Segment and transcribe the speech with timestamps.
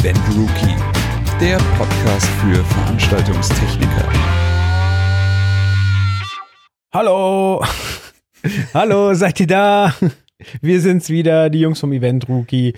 [0.00, 0.76] Event Rookie,
[1.40, 4.08] der Podcast für Veranstaltungstechniker.
[6.92, 7.64] Hallo!
[8.74, 9.94] Hallo, seid ihr da?
[10.60, 12.74] Wir sind's wieder, die Jungs vom Event Rookie.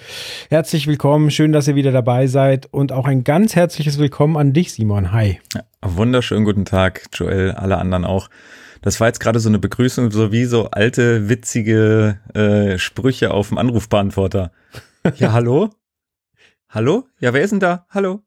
[0.48, 4.54] Herzlich willkommen, schön, dass ihr wieder dabei seid und auch ein ganz herzliches Willkommen an
[4.54, 5.12] dich, Simon.
[5.12, 5.40] Hi.
[5.54, 8.30] Ja, wunderschönen guten Tag, Joel, alle anderen auch.
[8.80, 13.48] Das war jetzt gerade so eine Begrüßung, so wie so alte, witzige äh, Sprüche auf
[13.48, 14.52] dem Anrufbeantworter.
[15.16, 15.70] Ja, hallo?
[16.70, 17.06] Hallo?
[17.20, 17.86] Ja, wer ist denn da?
[17.90, 18.22] Hallo?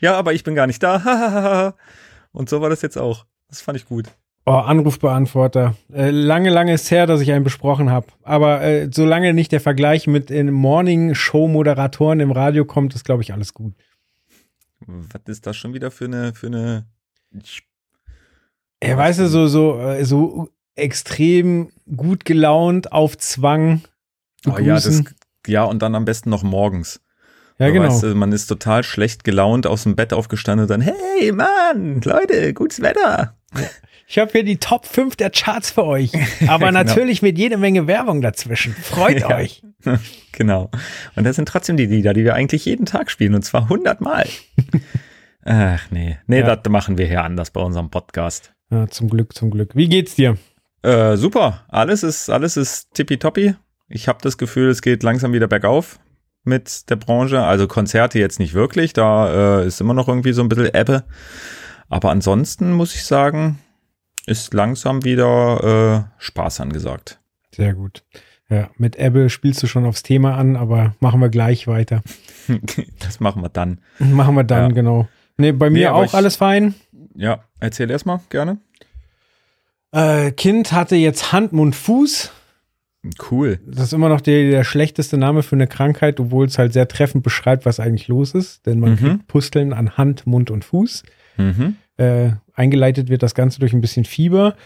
[0.00, 1.74] Ja, aber ich bin gar nicht da.
[2.32, 3.24] Und so war das jetzt auch.
[3.48, 4.06] Das fand ich gut.
[4.44, 5.74] Oh, Anrufbeantworter.
[5.92, 8.06] Äh, lange, lange ist her, dass ich einen besprochen habe.
[8.22, 13.32] Aber äh, solange nicht der Vergleich mit den Morning-Show-Moderatoren im Radio kommt, ist, glaube ich,
[13.32, 13.74] alles gut.
[14.86, 16.86] Was ist das schon wieder für eine, für eine.
[18.82, 23.80] Ja, weißt du, so, so, äh, so extrem gut gelaunt auf Zwang.
[24.46, 25.02] Oh, ja, das,
[25.46, 27.00] ja, und dann am besten noch morgens.
[27.58, 27.88] Ja, genau.
[27.88, 32.00] Weißt du, man ist total schlecht gelaunt aus dem Bett aufgestanden und dann, hey Mann,
[32.02, 33.34] Leute, gutes Wetter.
[34.06, 36.12] Ich habe hier die Top 5 der Charts für euch.
[36.46, 36.72] Aber genau.
[36.72, 38.74] natürlich mit jede Menge Werbung dazwischen.
[38.74, 39.36] Freut ja.
[39.36, 39.62] euch.
[40.32, 40.70] Genau.
[41.14, 44.02] Und das sind trotzdem die Lieder, die wir eigentlich jeden Tag spielen und zwar 100
[44.02, 44.26] Mal.
[45.46, 46.56] Ach nee, nee, ja.
[46.56, 48.52] das machen wir hier anders bei unserem Podcast.
[48.70, 49.74] Ja, zum Glück, zum Glück.
[49.74, 50.36] Wie geht's dir?
[50.82, 51.64] Äh, super.
[51.68, 53.54] Alles ist, alles ist tippitoppi.
[53.88, 55.98] Ich habe das Gefühl, es geht langsam wieder bergauf
[56.46, 57.42] mit der Branche.
[57.42, 61.04] Also Konzerte jetzt nicht wirklich, da äh, ist immer noch irgendwie so ein bisschen Ebbe.
[61.88, 63.58] Aber ansonsten muss ich sagen,
[64.26, 67.20] ist langsam wieder äh, Spaß angesagt.
[67.54, 68.04] Sehr gut.
[68.48, 72.02] Ja, mit Ebbe spielst du schon aufs Thema an, aber machen wir gleich weiter.
[73.00, 73.80] das machen wir dann.
[73.98, 74.74] Machen wir dann, ja.
[74.74, 75.08] genau.
[75.36, 76.74] Nee, bei mir nee, auch ich, alles fein.
[77.14, 78.58] Ja, erzähl erstmal gerne.
[79.92, 82.30] Äh, kind hatte jetzt Hand, Mund, Fuß.
[83.30, 83.58] Cool.
[83.66, 86.88] Das ist immer noch der, der schlechteste Name für eine Krankheit, obwohl es halt sehr
[86.88, 88.66] treffend beschreibt, was eigentlich los ist.
[88.66, 88.96] Denn man mhm.
[88.96, 91.02] kriegt Pusteln an Hand, Mund und Fuß.
[91.36, 91.76] Mhm.
[91.96, 94.56] Äh, eingeleitet wird das Ganze durch ein bisschen Fieber.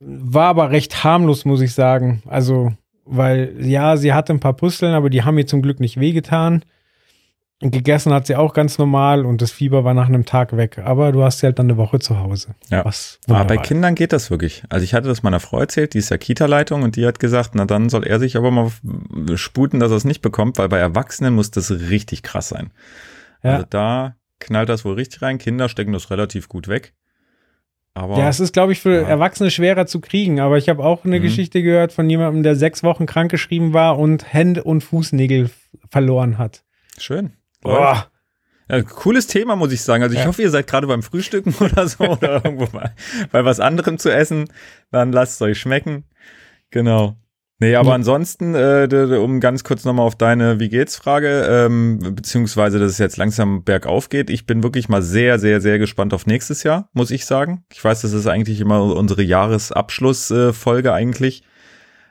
[0.00, 2.22] War aber recht harmlos, muss ich sagen.
[2.26, 2.72] Also,
[3.04, 6.64] weil ja, sie hatte ein paar Pusteln, aber die haben mir zum Glück nicht wehgetan.
[7.70, 10.78] Gegessen hat sie auch ganz normal und das Fieber war nach einem Tag weg.
[10.84, 12.54] Aber du hast sie halt dann eine Woche zu Hause.
[12.70, 12.84] Ja.
[12.84, 14.64] Was aber bei Kindern geht das wirklich.
[14.68, 17.52] Also ich hatte das meiner Frau erzählt, die ist ja Kita-Leitung und die hat gesagt,
[17.54, 18.72] na dann soll er sich aber mal
[19.36, 22.70] sputen, dass er es nicht bekommt, weil bei Erwachsenen muss das richtig krass sein.
[23.42, 23.52] Ja.
[23.52, 25.38] Also da knallt das wohl richtig rein.
[25.38, 26.94] Kinder stecken das relativ gut weg.
[27.94, 29.06] Aber, ja, es ist, glaube ich, für ja.
[29.06, 30.40] Erwachsene schwerer zu kriegen.
[30.40, 31.24] Aber ich habe auch eine mhm.
[31.24, 35.50] Geschichte gehört von jemandem, der sechs Wochen krankgeschrieben war und Hände und Fußnägel
[35.90, 36.64] verloren hat.
[36.98, 37.32] Schön.
[37.64, 37.96] Oh.
[38.68, 40.02] Ja, cooles Thema, muss ich sagen.
[40.02, 40.26] Also ich ja.
[40.26, 42.92] hoffe, ihr seid gerade beim Frühstücken oder so oder irgendwo bei,
[43.30, 44.48] bei was anderem zu essen.
[44.90, 46.04] Dann lasst es euch schmecken.
[46.70, 47.16] Genau.
[47.62, 48.88] Nee, aber ansonsten, äh,
[49.22, 53.62] um ganz kurz nochmal auf deine Wie geht's Frage, ähm, beziehungsweise dass es jetzt langsam
[53.62, 54.30] bergauf geht.
[54.30, 57.64] Ich bin wirklich mal sehr, sehr, sehr gespannt auf nächstes Jahr, muss ich sagen.
[57.72, 61.44] Ich weiß, das ist eigentlich immer unsere Jahresabschlussfolge äh, eigentlich.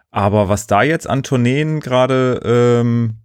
[0.10, 3.21] Aber was da jetzt an Tourneen gerade ähm,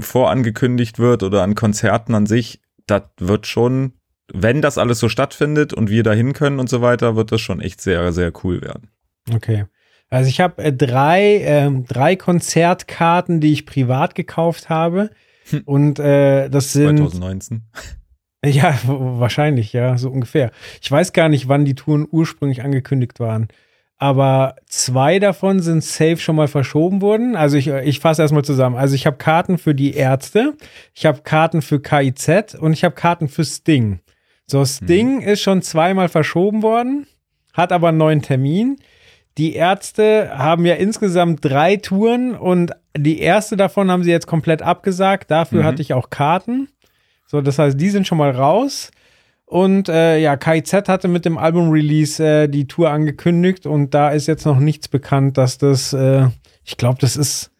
[0.00, 3.92] vorangekündigt wird oder an Konzerten an sich, das wird schon,
[4.32, 7.60] wenn das alles so stattfindet und wir dahin können und so weiter, wird das schon
[7.60, 8.90] echt sehr, sehr cool werden.
[9.32, 9.66] Okay.
[10.10, 15.10] Also ich habe äh, drei, äh, drei Konzertkarten, die ich privat gekauft habe.
[15.50, 15.62] Hm.
[15.64, 16.98] Und äh, das sind.
[16.98, 17.62] 2019.
[18.44, 20.52] Ja, wahrscheinlich, ja, so ungefähr.
[20.80, 23.48] Ich weiß gar nicht, wann die Touren ursprünglich angekündigt waren.
[23.98, 27.34] Aber zwei davon sind safe schon mal verschoben worden.
[27.34, 28.76] Also ich, ich fasse erstmal zusammen.
[28.76, 30.54] Also ich habe Karten für die Ärzte,
[30.94, 34.00] ich habe Karten für KIZ und ich habe Karten für Sting.
[34.46, 35.22] So, Sting mhm.
[35.22, 37.06] ist schon zweimal verschoben worden,
[37.52, 38.78] hat aber einen neuen Termin
[39.38, 44.62] die Ärzte haben ja insgesamt drei Touren und die erste davon haben sie jetzt komplett
[44.62, 45.30] abgesagt.
[45.30, 45.66] Dafür mhm.
[45.66, 46.68] hatte ich auch Karten.
[47.28, 48.90] So, das heißt, die sind schon mal raus.
[49.48, 54.26] Und äh, ja, KIZ hatte mit dem Album-Release äh, die Tour angekündigt und da ist
[54.26, 56.28] jetzt noch nichts bekannt, dass das, äh,
[56.64, 57.50] ich glaube, das ist,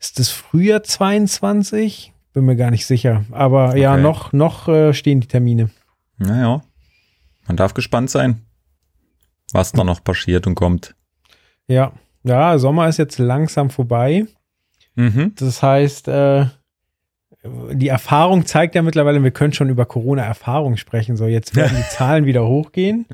[0.00, 2.14] ist das Frühjahr 22?
[2.32, 3.26] Bin mir gar nicht sicher.
[3.30, 3.82] Aber okay.
[3.82, 5.68] ja, noch, noch äh, stehen die Termine.
[6.16, 6.62] Naja,
[7.46, 8.40] man darf gespannt sein,
[9.52, 10.94] was da noch passiert und kommt.
[11.66, 11.92] Ja,
[12.22, 14.26] ja, Sommer ist jetzt langsam vorbei.
[14.94, 15.34] Mhm.
[15.36, 16.46] Das heißt, äh,
[17.44, 21.16] die Erfahrung zeigt ja mittlerweile, wir können schon über Corona-Erfahrung sprechen.
[21.16, 23.06] So, jetzt werden die Zahlen wieder hochgehen.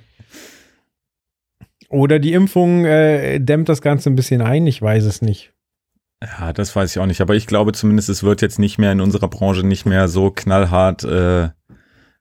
[1.88, 5.52] Oder die Impfung äh, dämmt das Ganze ein bisschen ein, ich weiß es nicht.
[6.22, 7.20] Ja, das weiß ich auch nicht.
[7.20, 10.30] Aber ich glaube zumindest, es wird jetzt nicht mehr in unserer Branche nicht mehr so
[10.30, 11.48] knallhart äh,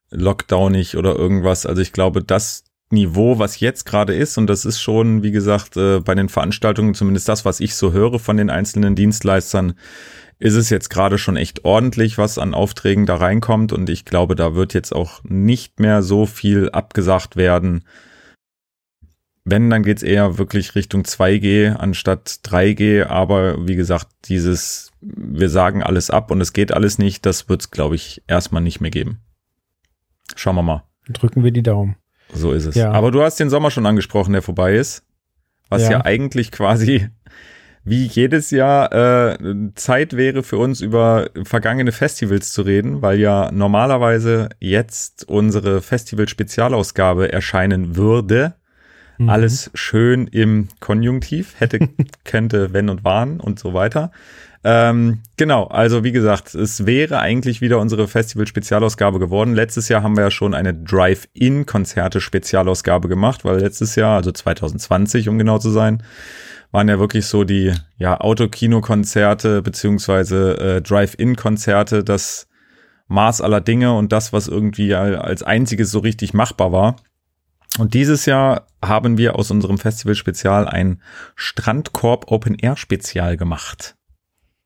[0.09, 1.65] lockdownig oder irgendwas.
[1.65, 5.77] Also ich glaube, das Niveau, was jetzt gerade ist, und das ist schon, wie gesagt,
[5.77, 9.73] äh, bei den Veranstaltungen zumindest das, was ich so höre von den einzelnen Dienstleistern,
[10.39, 13.73] ist es jetzt gerade schon echt ordentlich, was an Aufträgen da reinkommt.
[13.73, 17.83] Und ich glaube, da wird jetzt auch nicht mehr so viel abgesagt werden.
[19.43, 23.05] Wenn, dann geht's eher wirklich Richtung 2G anstatt 3G.
[23.05, 27.69] Aber wie gesagt, dieses, wir sagen alles ab und es geht alles nicht, das wird's,
[27.69, 29.19] glaube ich, erstmal nicht mehr geben.
[30.35, 30.83] Schauen wir mal.
[31.09, 31.95] Drücken wir die Daumen.
[32.33, 32.75] So ist es.
[32.75, 32.91] Ja.
[32.91, 35.03] Aber du hast den Sommer schon angesprochen, der vorbei ist.
[35.69, 37.09] Was ja, ja eigentlich quasi
[37.83, 39.37] wie jedes Jahr äh,
[39.75, 47.31] Zeit wäre für uns über vergangene Festivals zu reden, weil ja normalerweise jetzt unsere Festival-Spezialausgabe
[47.31, 48.53] erscheinen würde.
[49.17, 49.29] Mhm.
[49.29, 51.79] Alles schön im Konjunktiv, hätte,
[52.25, 54.11] könnte, wenn und waren und so weiter.
[54.63, 59.53] Ähm, genau, also wie gesagt, es wäre eigentlich wieder unsere Festival-Spezialausgabe geworden.
[59.53, 65.37] Letztes Jahr haben wir ja schon eine Drive-In-Konzerte-Spezialausgabe gemacht, weil letztes Jahr, also 2020, um
[65.37, 66.03] genau zu sein,
[66.71, 72.47] waren ja wirklich so die ja, Autokino-Konzerte beziehungsweise äh, Drive-In-Konzerte das
[73.07, 76.97] Maß aller Dinge und das, was irgendwie als einziges so richtig machbar war.
[77.77, 81.01] Und dieses Jahr haben wir aus unserem Festival-Spezial ein
[81.35, 83.95] Strandkorb Open-Air-Spezial gemacht.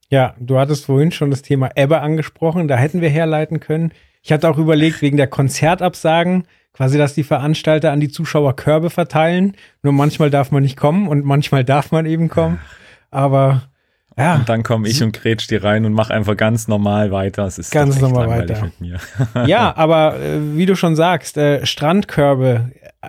[0.09, 3.91] Ja, du hattest vorhin schon das Thema Ebbe angesprochen, da hätten wir herleiten können.
[4.21, 8.89] Ich hatte auch überlegt, wegen der Konzertabsagen, quasi, dass die Veranstalter an die Zuschauer Körbe
[8.89, 9.55] verteilen.
[9.81, 12.59] Nur manchmal darf man nicht kommen und manchmal darf man eben kommen.
[13.11, 13.63] Aber
[14.17, 14.35] ja.
[14.35, 17.45] Und dann komme ich und grätsch die rein und mache einfach ganz normal weiter.
[17.45, 18.63] Es ist ganz normal weiter.
[18.63, 18.99] Mit mir.
[19.47, 22.71] ja, aber äh, wie du schon sagst, äh, Strandkörbe,
[23.01, 23.07] äh,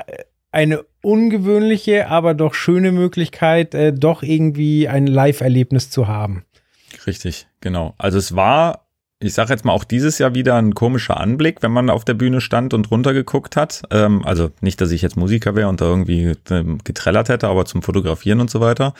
[0.51, 6.45] eine ungewöhnliche, aber doch schöne Möglichkeit, äh, doch irgendwie ein Live-Erlebnis zu haben.
[7.07, 7.95] Richtig, genau.
[7.99, 8.85] Also es war
[9.25, 12.15] ich sage jetzt mal auch dieses Jahr wieder ein komischer Anblick, wenn man auf der
[12.15, 13.83] Bühne stand und runtergeguckt hat.
[13.91, 17.65] Ähm, also nicht, dass ich jetzt Musiker wäre und da irgendwie ähm, getrellert hätte, aber
[17.65, 18.93] zum Fotografieren und so weiter.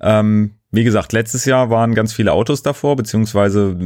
[0.00, 3.76] Ähm, wie gesagt, letztes Jahr waren ganz viele Autos davor, beziehungsweise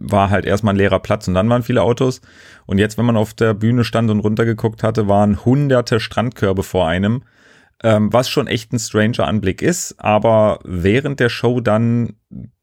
[0.00, 2.22] war halt erstmal ein leerer Platz und dann waren viele Autos.
[2.66, 6.88] Und jetzt, wenn man auf der Bühne stand und runtergeguckt hatte, waren hunderte Strandkörbe vor
[6.88, 7.22] einem
[7.82, 12.14] ähm, was schon echt ein stranger Anblick ist, aber während der Show dann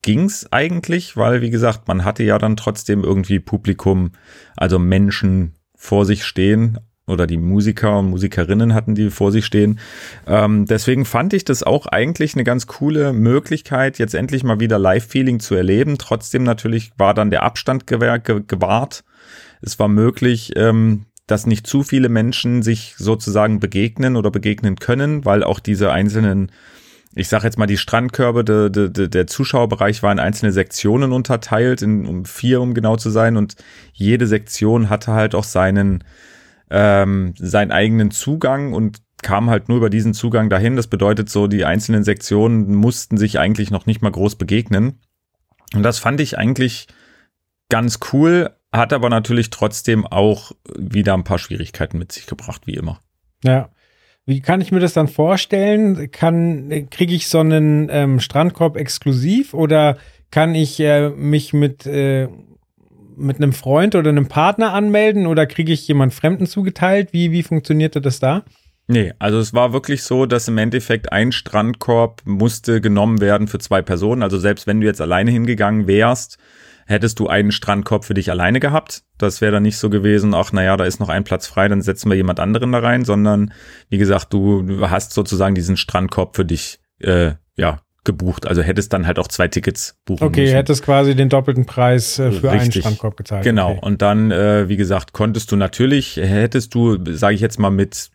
[0.02, 4.12] ging's eigentlich, weil wie gesagt, man hatte ja dann trotzdem irgendwie Publikum,
[4.56, 9.80] also Menschen vor sich stehen oder die Musiker und Musikerinnen hatten die vor sich stehen.
[10.28, 14.78] Ähm, deswegen fand ich das auch eigentlich eine ganz coole Möglichkeit, jetzt endlich mal wieder
[14.78, 15.98] Live-Feeling zu erleben.
[15.98, 19.04] Trotzdem natürlich war dann der Abstand gewahrt.
[19.62, 25.26] Es war möglich, ähm, dass nicht zu viele Menschen sich sozusagen begegnen oder begegnen können,
[25.26, 26.52] weil auch diese einzelnen,
[27.14, 31.12] ich sage jetzt mal, die Strandkörbe, de, de, de, der Zuschauerbereich war in einzelne Sektionen
[31.12, 33.56] unterteilt, in um vier, um genau zu sein, und
[33.94, 36.04] jede Sektion hatte halt auch seinen,
[36.70, 40.76] ähm, seinen eigenen Zugang und kam halt nur über diesen Zugang dahin.
[40.76, 45.00] Das bedeutet so, die einzelnen Sektionen mussten sich eigentlich noch nicht mal groß begegnen.
[45.74, 46.88] Und das fand ich eigentlich
[47.70, 52.76] ganz cool, hat aber natürlich trotzdem auch wieder ein paar Schwierigkeiten mit sich gebracht, wie
[52.76, 53.00] immer.
[53.44, 53.70] Ja.
[54.26, 56.12] Wie kann ich mir das dann vorstellen?
[56.12, 59.98] Kann, kriege ich so einen ähm, Strandkorb exklusiv oder
[60.32, 62.28] kann ich äh, mich mit, äh,
[63.16, 67.14] mit einem Freund oder einem Partner anmelden oder kriege ich jemand Fremden zugeteilt?
[67.14, 68.44] Wie, wie funktionierte das da?
[68.88, 73.60] Nee, also es war wirklich so, dass im Endeffekt ein Strandkorb musste genommen werden für
[73.60, 74.24] zwei Personen.
[74.24, 76.38] Also selbst wenn du jetzt alleine hingegangen wärst,
[76.88, 79.04] hättest du einen Strandkorb für dich alleine gehabt.
[79.18, 81.82] Das wäre dann nicht so gewesen, ach naja, da ist noch ein Platz frei, dann
[81.82, 83.54] setzen wir jemand anderen da rein, sondern
[83.90, 88.48] wie gesagt, du hast sozusagen diesen Strandkorb für dich, äh, ja, gebucht.
[88.48, 90.52] Also hättest dann halt auch zwei Tickets buchen okay, müssen.
[90.52, 92.62] Okay, hättest quasi den doppelten Preis äh, für Richtig.
[92.62, 93.44] einen Strandkorb gezahlt.
[93.44, 93.72] Genau.
[93.72, 93.80] Okay.
[93.86, 98.10] Und dann, äh, wie gesagt, konntest du natürlich, hättest du, sage ich jetzt mal, mit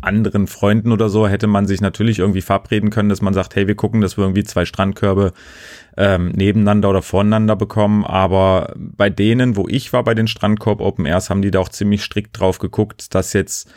[0.00, 3.66] anderen Freunden oder so hätte man sich natürlich irgendwie verabreden können, dass man sagt, hey,
[3.66, 5.32] wir gucken, dass wir irgendwie zwei Strandkörbe
[5.96, 8.04] ähm, nebeneinander oder voneinander bekommen.
[8.04, 11.68] Aber bei denen, wo ich war, bei den Strandkorb Open Airs, haben die da auch
[11.68, 13.70] ziemlich strikt drauf geguckt, dass jetzt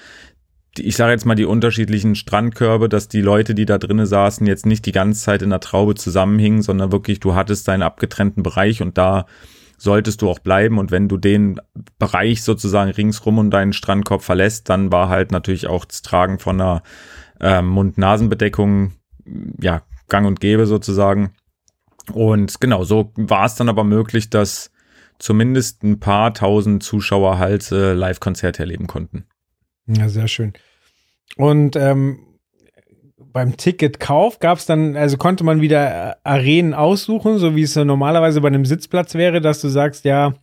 [0.78, 4.66] ich sage jetzt mal die unterschiedlichen Strandkörbe, dass die Leute, die da drinnen saßen, jetzt
[4.66, 8.82] nicht die ganze Zeit in der Traube zusammenhingen, sondern wirklich, du hattest deinen abgetrennten Bereich
[8.82, 9.26] und da
[9.78, 10.78] solltest du auch bleiben.
[10.78, 11.60] Und wenn du den
[12.00, 16.60] Bereich sozusagen ringsrum um deinen Strandkorb verlässt, dann war halt natürlich auch das Tragen von
[16.60, 16.84] einer
[17.40, 18.94] äh, Mund-Nasen-Bedeckung,
[19.60, 21.34] ja, gang und gäbe sozusagen.
[22.14, 24.72] Und genau, so war es dann aber möglich, dass
[25.20, 29.26] zumindest ein paar tausend Zuschauer halt äh, Live-Konzerte erleben konnten.
[29.88, 30.54] Ja, sehr schön.
[31.38, 32.20] Und ähm,
[33.36, 37.76] beim Ticketkauf gab es dann, also konnte man wieder äh, Arenen aussuchen, so wie es
[37.76, 40.36] normalerweise bei einem Sitzplatz wäre, dass du sagst, ja,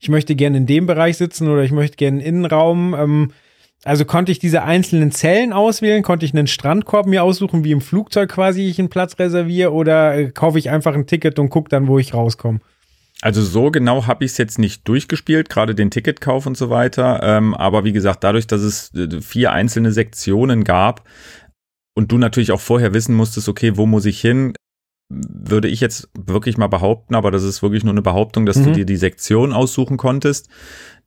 [0.00, 2.94] ich möchte gerne in dem Bereich sitzen oder ich möchte gerne einen Innenraum.
[2.98, 3.32] Ähm,
[3.84, 6.02] Also konnte ich diese einzelnen Zellen auswählen?
[6.02, 9.72] Konnte ich einen Strandkorb mir aussuchen, wie im Flugzeug quasi ich einen Platz reserviere?
[9.72, 12.58] Oder äh, kaufe ich einfach ein Ticket und gucke dann, wo ich rauskomme?
[13.22, 17.20] Also so genau habe ich es jetzt nicht durchgespielt, gerade den Ticketkauf und so weiter.
[17.22, 21.04] Ähm, aber wie gesagt, dadurch, dass es äh, vier einzelne Sektionen gab
[21.94, 24.54] und du natürlich auch vorher wissen musstest, okay, wo muss ich hin,
[25.08, 28.64] würde ich jetzt wirklich mal behaupten, aber das ist wirklich nur eine Behauptung, dass mhm.
[28.64, 30.48] du dir die Sektion aussuchen konntest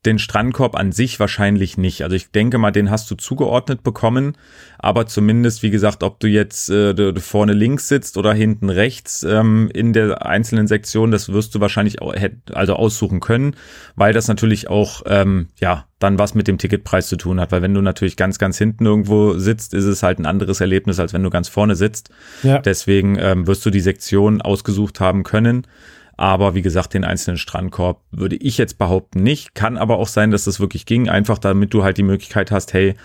[0.06, 2.04] den Strandkorb an sich wahrscheinlich nicht.
[2.04, 4.38] Also ich denke mal, den hast du zugeordnet bekommen,
[4.78, 9.70] aber zumindest, wie gesagt, ob du jetzt äh, vorne links sitzt oder hinten rechts ähm,
[9.74, 12.14] in der einzelnen Sektion, das wirst du wahrscheinlich auch,
[12.52, 13.56] also aussuchen können,
[13.96, 17.62] weil das natürlich auch ähm, ja dann was mit dem Ticketpreis zu tun hat, weil
[17.62, 21.14] wenn du natürlich ganz ganz hinten irgendwo sitzt, ist es halt ein anderes Erlebnis, als
[21.14, 22.10] wenn du ganz vorne sitzt.
[22.44, 22.60] Ja.
[22.60, 25.66] Deswegen ähm, wirst du die Sektion ausgesucht haben können.
[26.15, 29.55] Aber wie gesagt, den einzelnen Strandkorb würde ich jetzt behaupten nicht.
[29.55, 31.10] Kann aber auch sein, dass das wirklich ging.
[31.10, 32.96] Einfach damit du halt die Möglichkeit hast, hey,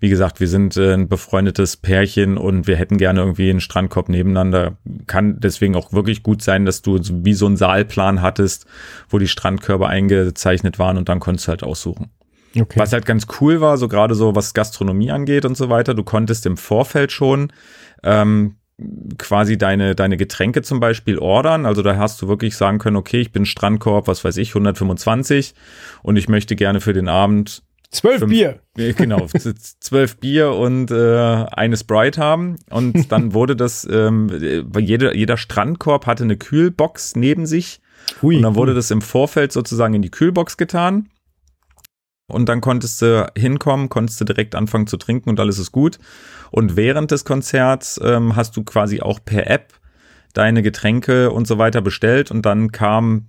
[0.00, 4.08] wie gesagt, wir sind äh, ein befreundetes Pärchen und wir hätten gerne irgendwie einen Strandkorb
[4.08, 4.76] nebeneinander.
[5.06, 8.66] Kann deswegen auch wirklich gut sein, dass du wie so einen Saalplan hattest,
[9.08, 12.10] wo die Strandkörbe eingezeichnet waren und dann konntest du halt aussuchen.
[12.58, 12.78] Okay.
[12.78, 16.04] Was halt ganz cool war, so gerade so was Gastronomie angeht und so weiter, du
[16.04, 17.52] konntest im Vorfeld schon
[18.02, 18.56] ähm,
[19.18, 21.66] quasi deine, deine Getränke zum Beispiel ordern.
[21.66, 25.54] Also da hast du wirklich sagen können, okay, ich bin Strandkorb, was weiß ich, 125
[26.02, 27.62] und ich möchte gerne für den Abend
[27.94, 28.58] Zwölf Bier.
[28.74, 29.26] Genau,
[29.80, 31.16] zwölf Bier und äh,
[31.52, 32.56] eine Sprite haben.
[32.68, 34.28] Und dann wurde das, ähm,
[34.78, 37.80] jeder, jeder Strandkorb hatte eine Kühlbox neben sich.
[38.20, 41.08] Hui, und dann wurde das im Vorfeld sozusagen in die Kühlbox getan.
[42.26, 45.98] Und dann konntest du hinkommen, konntest du direkt anfangen zu trinken und alles ist gut.
[46.50, 49.74] Und während des Konzerts ähm, hast du quasi auch per App
[50.32, 53.26] deine Getränke und so weiter bestellt und dann kam,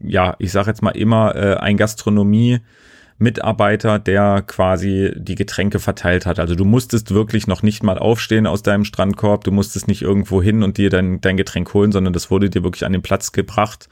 [0.00, 2.60] ja, ich sag jetzt mal immer äh, ein Gastronomie
[3.18, 6.38] Mitarbeiter, der quasi die Getränke verteilt hat.
[6.40, 10.42] Also du musstest wirklich noch nicht mal aufstehen aus deinem Strandkorb, du musstest nicht irgendwo
[10.42, 13.32] hin und dir dein, dein Getränk holen, sondern das wurde dir wirklich an den Platz
[13.32, 13.88] gebracht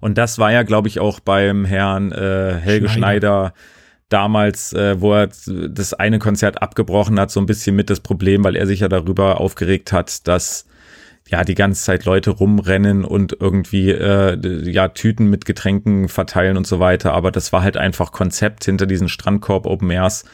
[0.00, 3.54] und das war ja, glaube ich, auch beim Herrn äh, Helge Schneider, Schneider
[4.08, 5.28] damals, äh, wo er
[5.70, 8.88] das eine Konzert abgebrochen hat, so ein bisschen mit das Problem, weil er sich ja
[8.88, 10.66] darüber aufgeregt hat, dass
[11.28, 16.66] ja die ganze Zeit Leute rumrennen und irgendwie äh, ja Tüten mit Getränken verteilen und
[16.66, 17.12] so weiter.
[17.12, 20.24] Aber das war halt einfach Konzept hinter diesen Strandkorb Open Airs.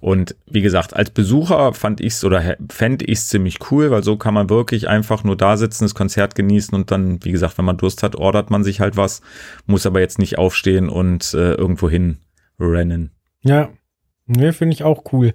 [0.00, 4.32] Und wie gesagt, als Besucher fand ich's oder fände ich's ziemlich cool, weil so kann
[4.32, 7.76] man wirklich einfach nur da sitzen, das Konzert genießen und dann, wie gesagt, wenn man
[7.76, 9.20] Durst hat, ordert man sich halt was,
[9.66, 11.90] muss aber jetzt nicht aufstehen und äh, irgendwo
[12.58, 13.10] rennen.
[13.42, 13.68] Ja,
[14.26, 15.34] ne, finde ich auch cool.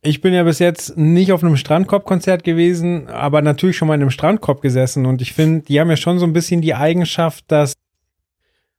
[0.00, 4.02] Ich bin ja bis jetzt nicht auf einem Strandkorb-Konzert gewesen, aber natürlich schon mal in
[4.02, 7.44] einem Strandkorb gesessen und ich finde, die haben ja schon so ein bisschen die Eigenschaft,
[7.48, 7.74] dass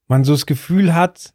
[0.08, 1.34] man so das Gefühl hat,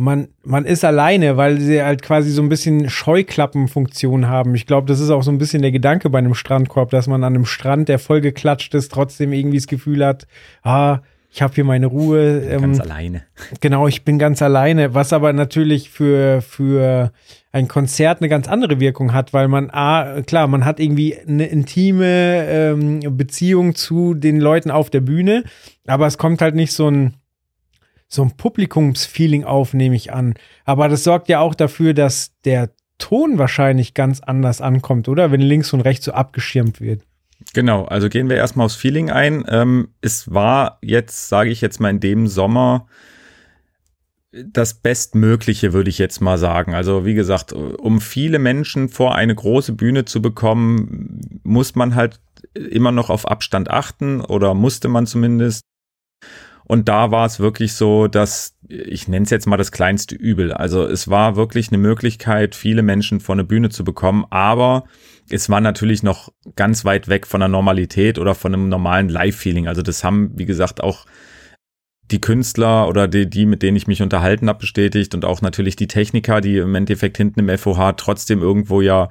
[0.00, 4.54] man, man ist alleine, weil sie halt quasi so ein bisschen Scheuklappenfunktion haben.
[4.54, 7.22] Ich glaube, das ist auch so ein bisschen der Gedanke bei einem Strandkorb, dass man
[7.22, 10.26] an einem Strand, der voll geklatscht ist, trotzdem irgendwie das Gefühl hat,
[10.62, 12.40] ah, ich habe hier meine Ruhe.
[12.48, 13.24] Ähm, ganz alleine.
[13.60, 17.12] Genau, ich bin ganz alleine, was aber natürlich für, für
[17.52, 21.46] ein Konzert eine ganz andere Wirkung hat, weil man, ah, klar, man hat irgendwie eine
[21.46, 25.44] intime ähm, Beziehung zu den Leuten auf der Bühne,
[25.86, 27.19] aber es kommt halt nicht so ein
[28.10, 30.34] so ein Publikumsfeeling auf, nehme ich an.
[30.64, 35.30] Aber das sorgt ja auch dafür, dass der Ton wahrscheinlich ganz anders ankommt, oder?
[35.30, 37.02] Wenn links und rechts so abgeschirmt wird.
[37.54, 39.44] Genau, also gehen wir erstmal aufs Feeling ein.
[39.48, 42.86] Ähm, es war jetzt, sage ich jetzt mal, in dem Sommer
[44.32, 46.74] das Bestmögliche, würde ich jetzt mal sagen.
[46.74, 52.20] Also wie gesagt, um viele Menschen vor eine große Bühne zu bekommen, muss man halt
[52.54, 55.62] immer noch auf Abstand achten oder musste man zumindest.
[56.70, 60.52] Und da war es wirklich so, dass ich nenne es jetzt mal das kleinste Übel.
[60.52, 64.84] Also es war wirklich eine Möglichkeit, viele Menschen vor eine Bühne zu bekommen, aber
[65.28, 69.66] es war natürlich noch ganz weit weg von der Normalität oder von einem normalen Live-Feeling.
[69.66, 71.06] Also das haben, wie gesagt, auch
[72.08, 75.74] die Künstler oder die, die, mit denen ich mich unterhalten habe, bestätigt und auch natürlich
[75.74, 79.08] die Techniker, die im Endeffekt hinten im FOH trotzdem irgendwo ja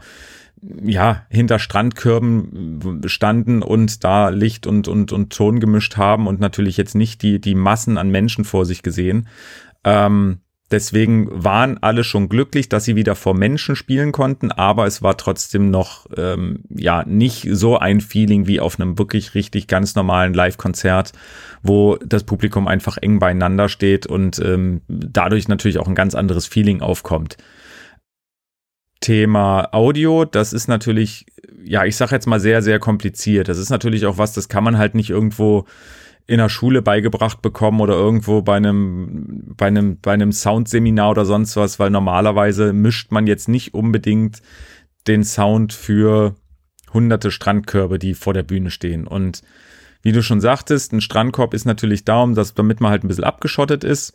[0.62, 6.78] ja, hinter Strandkörben standen und da Licht und, und, und Ton gemischt haben und natürlich
[6.78, 9.28] jetzt nicht die, die Massen an Menschen vor sich gesehen.
[9.84, 10.40] Ähm,
[10.72, 15.18] deswegen waren alle schon glücklich, dass sie wieder vor Menschen spielen konnten, aber es war
[15.18, 20.34] trotzdem noch, ähm, ja, nicht so ein Feeling wie auf einem wirklich richtig ganz normalen
[20.34, 21.14] Live-Konzert,
[21.64, 26.46] wo das Publikum einfach eng beieinander steht und ähm, dadurch natürlich auch ein ganz anderes
[26.46, 27.38] Feeling aufkommt.
[29.00, 31.26] Thema Audio, das ist natürlich,
[31.64, 33.48] ja, ich sage jetzt mal sehr, sehr kompliziert.
[33.48, 35.66] Das ist natürlich auch was, das kann man halt nicht irgendwo
[36.28, 41.26] in der Schule beigebracht bekommen oder irgendwo bei einem, bei einem, bei einem Soundseminar oder
[41.26, 44.42] sonst was, weil normalerweise mischt man jetzt nicht unbedingt
[45.08, 46.36] den Sound für
[46.94, 49.08] hunderte Strandkörbe, die vor der Bühne stehen.
[49.08, 49.42] Und
[50.02, 53.08] wie du schon sagtest, ein Strandkorb ist natürlich da, um das, damit man halt ein
[53.08, 54.14] bisschen abgeschottet ist.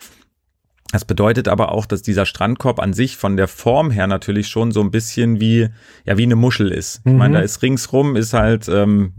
[0.95, 4.71] Das bedeutet aber auch, dass dieser Strandkorb an sich von der Form her natürlich schon
[4.71, 5.69] so ein bisschen wie,
[6.05, 7.05] ja, wie eine Muschel ist.
[7.05, 7.13] Mhm.
[7.13, 7.35] Ich meine, mhm.
[7.35, 9.13] da ist ringsrum, ist halt, ähm,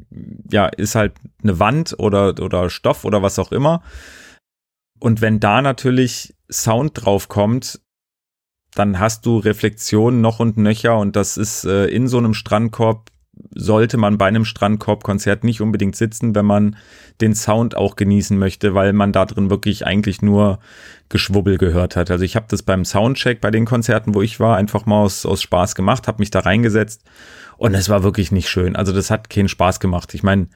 [0.49, 3.83] ja, ist halt eine Wand oder, oder Stoff oder was auch immer.
[5.01, 7.81] Und wenn da natürlich Sound drauf kommt,
[8.73, 13.11] dann hast du Reflexionen noch und nöcher und das ist äh, in so einem Strandkorb
[13.55, 16.75] sollte man bei einem Strandkorbkonzert nicht unbedingt sitzen, wenn man
[17.21, 20.59] den Sound auch genießen möchte, weil man da drin wirklich eigentlich nur
[21.07, 22.11] Geschwubbel gehört hat.
[22.11, 25.25] Also ich habe das beim Soundcheck bei den Konzerten, wo ich war, einfach mal aus,
[25.25, 27.03] aus Spaß gemacht, habe mich da reingesetzt
[27.57, 28.75] und es war wirklich nicht schön.
[28.75, 30.13] Also das hat keinen Spaß gemacht.
[30.13, 30.47] Ich meine,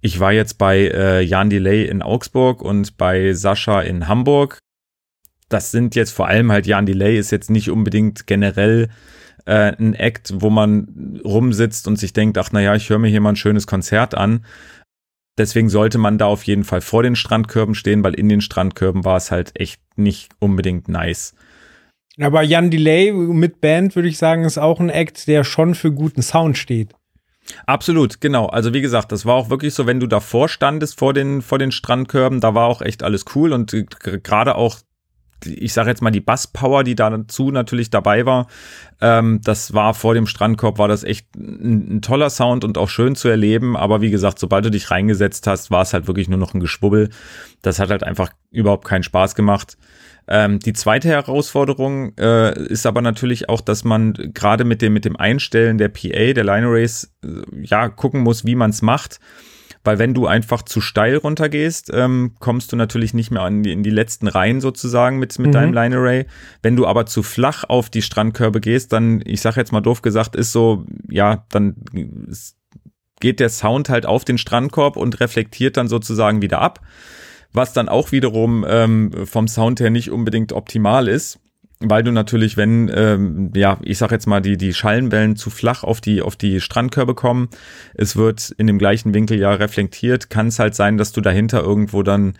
[0.00, 4.58] ich war jetzt bei äh, Jan Delay in Augsburg und bei Sascha in Hamburg.
[5.48, 8.88] Das sind jetzt vor allem halt Jan Delay ist jetzt nicht unbedingt generell
[9.46, 13.20] äh, ein Act, wo man rumsitzt und sich denkt, ach naja, ich höre mir hier
[13.20, 14.44] mal ein schönes Konzert an.
[15.38, 19.04] Deswegen sollte man da auf jeden Fall vor den Strandkörben stehen, weil in den Strandkörben
[19.04, 21.34] war es halt echt nicht unbedingt nice.
[22.18, 25.92] Aber Jan Delay mit Band, würde ich sagen, ist auch ein Act, der schon für
[25.92, 26.94] guten Sound steht.
[27.66, 28.46] Absolut, genau.
[28.46, 31.58] Also wie gesagt, das war auch wirklich so, wenn du davor standest vor den, vor
[31.58, 34.78] den Strandkörben, da war auch echt alles cool und gerade auch
[35.46, 38.46] ich sage jetzt mal die Basspower, die dazu natürlich dabei war,
[39.00, 42.88] ähm, das war vor dem Strandkorb, war das echt ein, ein, toller Sound und auch
[42.88, 43.76] schön zu erleben.
[43.76, 46.60] Aber wie gesagt, sobald du dich reingesetzt hast, war es halt wirklich nur noch ein
[46.60, 47.10] Geschwubbel.
[47.62, 49.76] Das hat halt einfach überhaupt keinen Spaß gemacht.
[50.28, 55.04] Ähm, die zweite Herausforderung äh, ist aber natürlich auch, dass man gerade mit dem, mit
[55.04, 57.28] dem Einstellen der PA, der Line Race, äh,
[57.62, 59.20] ja, gucken muss, wie man es macht
[59.86, 63.72] weil wenn du einfach zu steil runtergehst, ähm, kommst du natürlich nicht mehr in die,
[63.72, 65.52] in die letzten Reihen sozusagen mit, mit mhm.
[65.52, 66.26] deinem Line Array.
[66.62, 70.02] Wenn du aber zu flach auf die Strandkörbe gehst, dann, ich sag jetzt mal doof
[70.02, 71.76] gesagt, ist so, ja, dann
[73.20, 76.80] geht der Sound halt auf den Strandkorb und reflektiert dann sozusagen wieder ab,
[77.52, 81.38] was dann auch wiederum ähm, vom Sound her nicht unbedingt optimal ist
[81.80, 85.84] weil du natürlich, wenn, ähm, ja, ich sag jetzt mal, die, die Schallenwellen zu flach
[85.84, 87.48] auf die, auf die Strandkörbe kommen,
[87.94, 91.62] es wird in dem gleichen Winkel ja reflektiert, kann es halt sein, dass du dahinter
[91.62, 92.34] irgendwo dann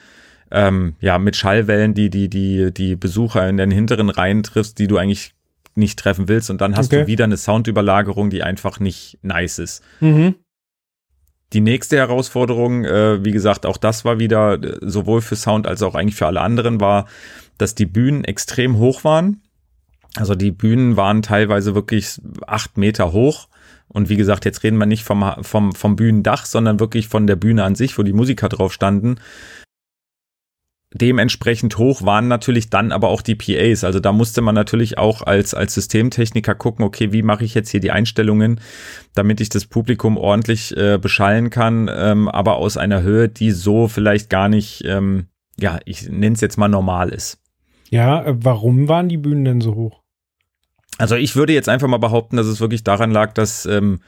[0.50, 4.86] ähm, ja, mit Schallwellen, die, die, die, die Besucher in den hinteren Reihen triffst, die
[4.86, 5.34] du eigentlich
[5.74, 7.02] nicht treffen willst und dann hast okay.
[7.02, 9.82] du wieder eine Soundüberlagerung, die einfach nicht nice ist.
[10.00, 10.36] Mhm.
[11.52, 15.82] Die nächste Herausforderung, äh, wie gesagt, auch das war wieder äh, sowohl für Sound als
[15.82, 17.06] auch eigentlich für alle anderen, war,
[17.58, 19.42] dass die Bühnen extrem hoch waren.
[20.16, 23.48] Also die Bühnen waren teilweise wirklich acht Meter hoch.
[23.88, 27.36] Und wie gesagt, jetzt reden wir nicht vom, vom, vom Bühnendach, sondern wirklich von der
[27.36, 29.16] Bühne an sich, wo die Musiker drauf standen.
[30.94, 33.84] Dementsprechend hoch waren natürlich dann aber auch die PAs.
[33.84, 37.70] Also da musste man natürlich auch als, als Systemtechniker gucken, okay, wie mache ich jetzt
[37.70, 38.60] hier die Einstellungen,
[39.14, 43.88] damit ich das Publikum ordentlich äh, beschallen kann, ähm, aber aus einer Höhe, die so
[43.88, 45.26] vielleicht gar nicht, ähm,
[45.58, 47.38] ja, ich nenne es jetzt mal normal ist.
[47.90, 50.02] Ja, äh, warum waren die Bühnen denn so hoch?
[50.98, 54.00] Also ich würde jetzt einfach mal behaupten, dass es wirklich daran lag, dass ähm,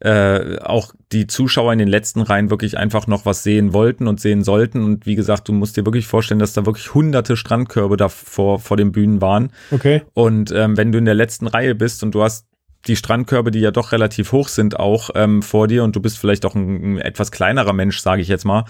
[0.00, 4.20] äh, auch die Zuschauer in den letzten Reihen wirklich einfach noch was sehen wollten und
[4.20, 4.84] sehen sollten.
[4.84, 8.58] Und wie gesagt, du musst dir wirklich vorstellen, dass da wirklich hunderte Strandkörbe da vor,
[8.58, 9.50] vor den Bühnen waren.
[9.70, 10.02] Okay.
[10.14, 12.47] Und ähm, wenn du in der letzten Reihe bist und du hast
[12.86, 16.18] die Strandkörbe, die ja doch relativ hoch sind, auch ähm, vor dir und du bist
[16.18, 18.64] vielleicht auch ein, ein etwas kleinerer Mensch, sage ich jetzt mal,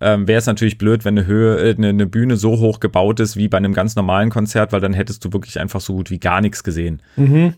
[0.00, 3.20] ähm, wäre es natürlich blöd, wenn eine Höhe, äh, eine, eine, Bühne so hoch gebaut
[3.20, 6.10] ist wie bei einem ganz normalen Konzert, weil dann hättest du wirklich einfach so gut
[6.10, 7.02] wie gar nichts gesehen.
[7.16, 7.54] Mhm.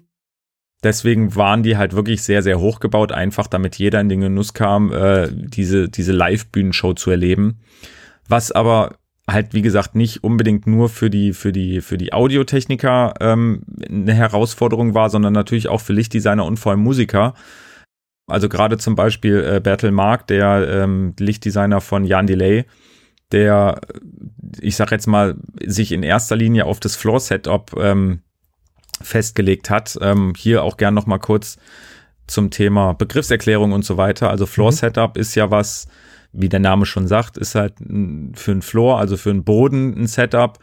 [0.82, 4.54] Deswegen waren die halt wirklich sehr, sehr hoch gebaut, einfach damit jeder in den Genuss
[4.54, 7.60] kam, äh, diese, diese Live-Bühnenshow zu erleben.
[8.28, 8.96] Was aber
[9.28, 14.14] halt, wie gesagt, nicht unbedingt nur für die, für die, für die Audiotechniker ähm, eine
[14.14, 17.34] Herausforderung war, sondern natürlich auch für Lichtdesigner und vor allem Musiker.
[18.28, 22.64] Also gerade zum Beispiel äh, Bertel Mark, der ähm, Lichtdesigner von Jan Delay,
[23.32, 23.80] der,
[24.60, 28.20] ich sag jetzt mal, sich in erster Linie auf das Floor-Setup ähm,
[29.00, 29.98] festgelegt hat.
[30.00, 31.58] Ähm, hier auch gern noch mal kurz
[32.26, 34.30] zum Thema Begriffserklärung und so weiter.
[34.30, 35.20] Also Floor-Setup mhm.
[35.20, 35.88] ist ja was,
[36.36, 40.06] wie der Name schon sagt, ist halt für einen Floor, also für einen Boden ein
[40.06, 40.58] Setup,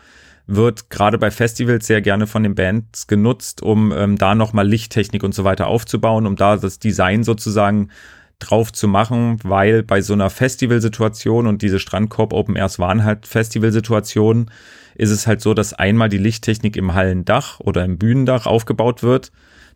[0.45, 5.23] wird gerade bei Festivals sehr gerne von den Bands genutzt, um ähm, da nochmal Lichttechnik
[5.23, 7.89] und so weiter aufzubauen, um da das Design sozusagen
[8.39, 13.25] drauf zu machen, weil bei so einer Festivalsituation und diese Strandkorb Open Airs waren halt
[13.25, 14.51] Festivalsituationen,
[14.95, 19.31] ist es halt so, dass einmal die Lichttechnik im Hallendach oder im Bühnendach aufgebaut wird.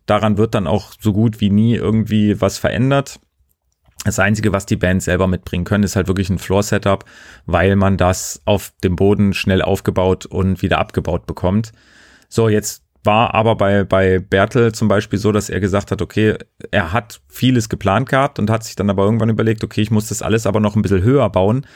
[0.06, 3.20] Daran wird dann auch so gut wie nie irgendwie was verändert.
[4.04, 7.04] Das Einzige, was die Band selber mitbringen können, ist halt wirklich ein Floor-Setup,
[7.46, 11.72] weil man das auf dem Boden schnell aufgebaut und wieder abgebaut bekommt.
[12.28, 16.36] So, jetzt war aber bei, bei Bertel zum Beispiel so, dass er gesagt hat, okay,
[16.70, 20.08] er hat vieles geplant gehabt und hat sich dann aber irgendwann überlegt, okay, ich muss
[20.08, 21.66] das alles aber noch ein bisschen höher bauen,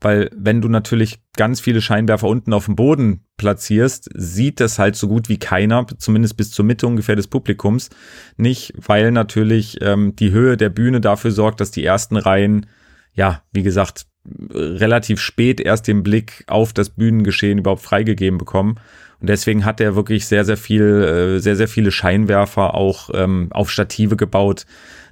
[0.00, 4.96] weil wenn du natürlich ganz viele Scheinwerfer unten auf dem Boden platzierst, sieht das halt
[4.96, 7.90] so gut wie keiner, zumindest bis zur Mitte ungefähr des Publikums,
[8.36, 12.66] nicht, weil natürlich ähm, die Höhe der Bühne dafür sorgt, dass die ersten Reihen,
[13.14, 18.80] ja, wie gesagt, relativ spät erst den Blick auf das Bühnengeschehen überhaupt freigegeben bekommen.
[19.20, 23.48] Und deswegen hat er wirklich sehr, sehr viel, äh, sehr, sehr viele Scheinwerfer auch ähm,
[23.50, 24.66] auf Stative gebaut,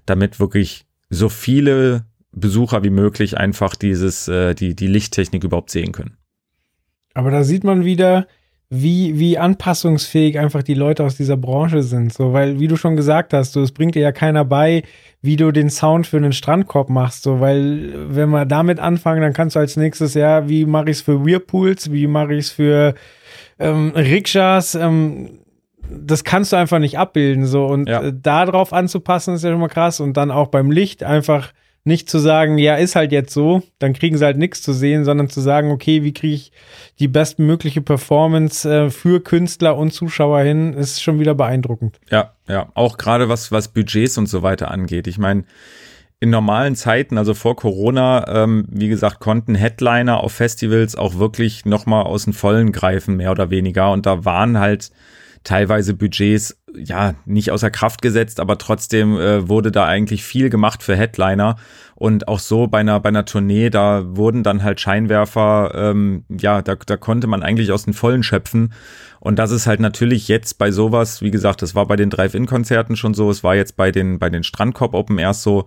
[0.06, 5.92] damit wirklich so viele Besucher wie möglich einfach dieses, äh, die, die Lichttechnik überhaupt sehen
[5.92, 6.16] können.
[7.14, 8.26] Aber da sieht man wieder,
[8.74, 12.10] wie, wie anpassungsfähig einfach die Leute aus dieser Branche sind.
[12.10, 14.82] So, weil, wie du schon gesagt hast, so, es bringt dir ja keiner bei,
[15.20, 17.22] wie du den Sound für einen Strandkorb machst.
[17.22, 20.96] So, weil, wenn wir damit anfangen, dann kannst du als nächstes, ja, wie mache ich
[20.96, 22.94] es für Whirlpools, wie mache ich es für
[23.58, 25.40] ähm, Rikschas, ähm,
[25.90, 27.44] das kannst du einfach nicht abbilden.
[27.44, 28.02] So, und ja.
[28.02, 30.00] äh, darauf anzupassen, ist ja schon mal krass.
[30.00, 31.52] Und dann auch beim Licht einfach
[31.84, 35.04] nicht zu sagen, ja, ist halt jetzt so, dann kriegen sie halt nichts zu sehen,
[35.04, 36.52] sondern zu sagen, okay, wie kriege ich
[37.00, 41.98] die bestmögliche Performance äh, für Künstler und Zuschauer hin, ist schon wieder beeindruckend.
[42.10, 45.08] Ja, ja, auch gerade was, was Budgets und so weiter angeht.
[45.08, 45.44] Ich meine,
[46.20, 51.64] in normalen Zeiten, also vor Corona, ähm, wie gesagt, konnten Headliner auf Festivals auch wirklich
[51.64, 53.90] nochmal aus dem Vollen greifen, mehr oder weniger.
[53.90, 54.92] Und da waren halt
[55.44, 60.82] teilweise Budgets ja nicht außer Kraft gesetzt, aber trotzdem äh, wurde da eigentlich viel gemacht
[60.82, 61.56] für Headliner.
[61.94, 66.62] Und auch so bei einer bei einer Tournee, da wurden dann halt Scheinwerfer, ähm, ja,
[66.62, 68.72] da, da konnte man eigentlich aus den Vollen schöpfen.
[69.20, 72.96] Und das ist halt natürlich jetzt bei sowas, wie gesagt, das war bei den Drive-In-Konzerten
[72.96, 75.66] schon so, es war jetzt bei den bei den Strandkorb Open Airs so,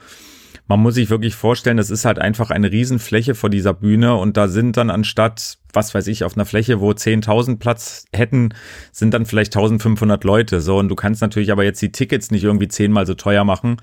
[0.67, 4.35] man muss sich wirklich vorstellen, das ist halt einfach eine Riesenfläche vor dieser Bühne und
[4.35, 8.49] da sind dann anstatt, was weiß ich, auf einer Fläche, wo 10.000 Platz hätten,
[8.91, 10.61] sind dann vielleicht 1.500 Leute.
[10.61, 13.77] So, und du kannst natürlich aber jetzt die Tickets nicht irgendwie zehnmal so teuer machen.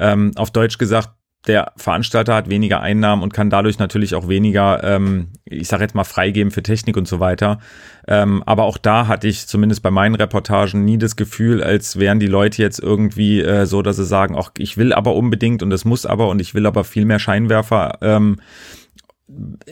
[0.00, 1.10] Ähm, auf Deutsch gesagt,
[1.46, 5.94] der Veranstalter hat weniger Einnahmen und kann dadurch natürlich auch weniger, ähm, ich sage jetzt
[5.94, 7.58] mal, freigeben für Technik und so weiter.
[8.06, 12.20] Ähm, aber auch da hatte ich zumindest bei meinen Reportagen nie das Gefühl, als wären
[12.20, 15.72] die Leute jetzt irgendwie äh, so, dass sie sagen, ach, ich will aber unbedingt und
[15.72, 17.98] es muss aber und ich will aber viel mehr Scheinwerfer.
[18.02, 18.36] Ähm,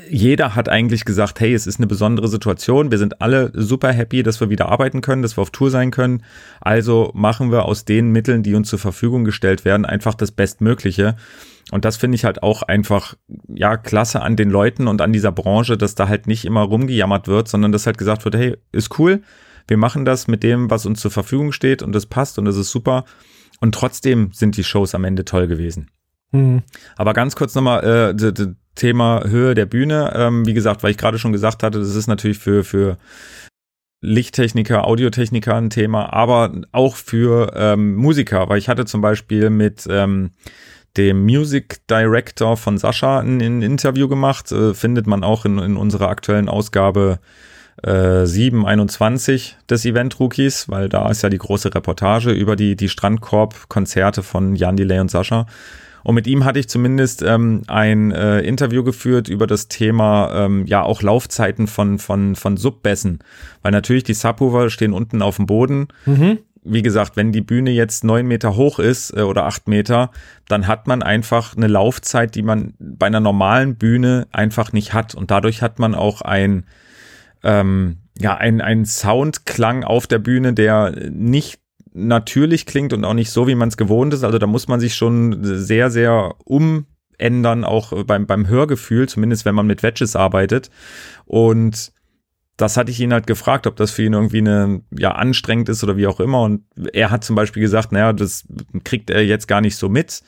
[0.09, 2.91] jeder hat eigentlich gesagt, hey, es ist eine besondere Situation.
[2.91, 5.91] Wir sind alle super happy, dass wir wieder arbeiten können, dass wir auf Tour sein
[5.91, 6.23] können.
[6.61, 11.17] Also machen wir aus den Mitteln, die uns zur Verfügung gestellt werden, einfach das Bestmögliche.
[11.71, 13.15] Und das finde ich halt auch einfach,
[13.49, 17.29] ja, klasse an den Leuten und an dieser Branche, dass da halt nicht immer rumgejammert
[17.29, 19.23] wird, sondern dass halt gesagt wird, hey, ist cool,
[19.69, 22.57] wir machen das mit dem, was uns zur Verfügung steht und das passt und das
[22.57, 23.05] ist super.
[23.61, 25.91] Und trotzdem sind die Shows am Ende toll gewesen.
[26.33, 26.63] Mhm.
[26.97, 28.33] Aber ganz kurz nochmal, äh,
[28.75, 30.13] Thema Höhe der Bühne.
[30.15, 32.99] Ähm, wie gesagt, weil ich gerade schon gesagt hatte, das ist natürlich für, für
[34.01, 39.87] Lichttechniker, Audiotechniker ein Thema, aber auch für ähm, Musiker, weil ich hatte zum Beispiel mit
[39.91, 40.31] ähm,
[40.97, 44.51] dem Music Director von Sascha ein, ein Interview gemacht.
[44.53, 47.19] Äh, findet man auch in, in unserer aktuellen Ausgabe
[47.83, 52.89] äh, 721 des Event Rookies, weil da ist ja die große Reportage über die, die
[52.89, 55.47] Strandkorb-Konzerte von Jan Delay und Sascha.
[56.03, 60.65] Und mit ihm hatte ich zumindest ähm, ein äh, Interview geführt über das Thema ähm,
[60.67, 63.19] ja auch Laufzeiten von, von, von Subbässen.
[63.61, 65.89] Weil natürlich die Subwoofer stehen unten auf dem Boden.
[66.07, 66.39] Mhm
[66.73, 70.11] wie gesagt, wenn die Bühne jetzt neun Meter hoch ist äh, oder acht Meter,
[70.49, 75.15] dann hat man einfach eine Laufzeit, die man bei einer normalen Bühne einfach nicht hat.
[75.15, 76.65] Und dadurch hat man auch ein,
[77.43, 81.59] ähm, ja, ein, ein Soundklang auf der Bühne, der nicht
[81.93, 84.23] natürlich klingt und auch nicht so, wie man es gewohnt ist.
[84.23, 89.57] Also da muss man sich schon sehr, sehr umändern, auch beim, beim Hörgefühl, zumindest wenn
[89.57, 90.71] man mit Wedges arbeitet.
[91.25, 91.93] Und
[92.61, 95.83] das hatte ich ihn halt gefragt, ob das für ihn irgendwie eine, ja, anstrengend ist
[95.83, 96.43] oder wie auch immer.
[96.43, 98.45] Und er hat zum Beispiel gesagt, naja, das
[98.85, 100.23] kriegt er jetzt gar nicht so mit.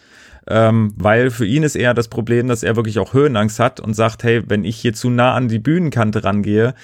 [0.48, 3.94] Ähm, weil für ihn ist eher das Problem, dass er wirklich auch Höhenangst hat und
[3.94, 6.74] sagt, hey, wenn ich hier zu nah an die Bühnenkante rangehe,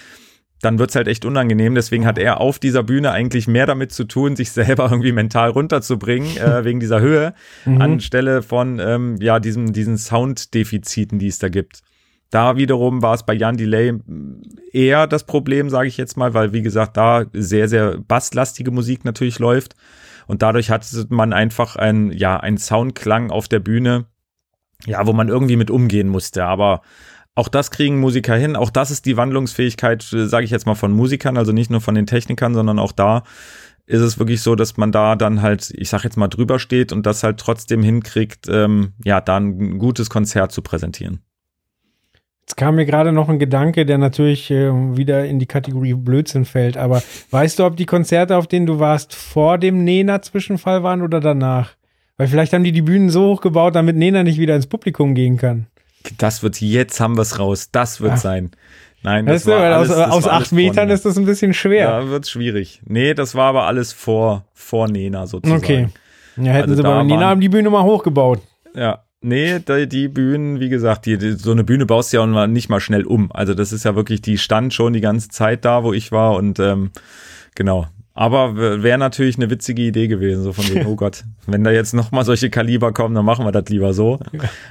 [0.60, 1.74] dann wird's halt echt unangenehm.
[1.74, 5.50] Deswegen hat er auf dieser Bühne eigentlich mehr damit zu tun, sich selber irgendwie mental
[5.50, 7.34] runterzubringen, äh, wegen dieser Höhe,
[7.64, 7.80] mhm.
[7.80, 11.80] anstelle von ähm, ja, diesem, diesen Sounddefiziten, die es da gibt.
[12.30, 13.94] Da wiederum war es bei Jan Delay
[14.72, 19.04] eher das Problem, sage ich jetzt mal, weil wie gesagt, da sehr, sehr basslastige Musik
[19.04, 19.74] natürlich läuft.
[20.26, 24.06] Und dadurch hatte man einfach ein, ja, ein Soundklang auf der Bühne,
[24.84, 26.44] ja, wo man irgendwie mit umgehen musste.
[26.44, 26.82] Aber
[27.34, 28.56] auch das kriegen Musiker hin.
[28.56, 31.94] Auch das ist die Wandlungsfähigkeit, sage ich jetzt mal, von Musikern, also nicht nur von
[31.94, 33.22] den Technikern, sondern auch da
[33.86, 36.92] ist es wirklich so, dass man da dann halt, ich sag jetzt mal, drüber steht
[36.92, 41.20] und das halt trotzdem hinkriegt, ähm, ja, da ein gutes Konzert zu präsentieren.
[42.48, 46.46] Jetzt kam mir gerade noch ein Gedanke, der natürlich äh, wieder in die Kategorie Blödsinn
[46.46, 51.02] fällt, aber weißt du, ob die Konzerte, auf denen du warst, vor dem Nena-Zwischenfall waren
[51.02, 51.72] oder danach?
[52.16, 55.14] Weil vielleicht haben die die Bühnen so hoch gebaut, damit Nena nicht wieder ins Publikum
[55.14, 55.66] gehen kann.
[56.16, 58.16] Das wird, jetzt haben wir es raus, das wird Ach.
[58.16, 58.50] sein.
[59.02, 61.52] Nein, das, das war alles, aus, das aus war acht Metern ist das ein bisschen
[61.52, 61.90] schwer.
[61.90, 62.80] Ja, wird schwierig.
[62.86, 65.62] Nee, das war aber alles vor, vor Nena sozusagen.
[65.62, 65.88] Okay.
[66.38, 68.40] Ja, hätten also sie bei Nena waren, die Bühne mal hochgebaut.
[68.74, 72.22] Ja, Nee, die, die Bühnen, wie gesagt, die, die, so eine Bühne baust du ja
[72.22, 73.32] auch nicht mal schnell um.
[73.32, 76.36] Also das ist ja wirklich, die stand schon die ganze Zeit da, wo ich war
[76.36, 76.92] und ähm,
[77.54, 77.86] genau.
[78.14, 81.94] Aber wäre natürlich eine witzige Idee gewesen, so von wegen, oh Gott, wenn da jetzt
[81.94, 84.18] nochmal solche Kaliber kommen, dann machen wir das lieber so.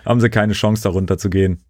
[0.05, 1.63] Haben sie keine Chance, darunter zu gehen.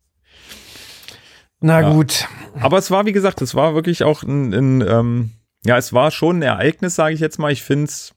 [1.59, 1.93] Na ja.
[1.93, 2.27] gut.
[2.59, 5.31] Aber es war, wie gesagt, es war wirklich auch ein, ein ähm,
[5.65, 7.51] ja, es war schon ein Ereignis, sage ich jetzt mal.
[7.51, 8.13] Ich finde es